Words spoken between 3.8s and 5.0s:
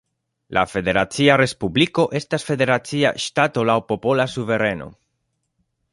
popola suvereno.